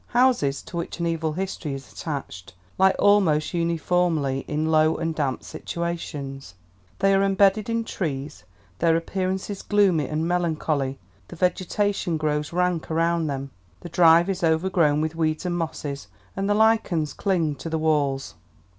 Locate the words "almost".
2.97-3.53